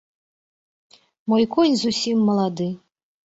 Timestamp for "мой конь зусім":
1.33-2.17